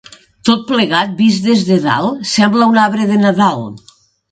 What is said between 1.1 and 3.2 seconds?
vist des de dalt, sembla un arbre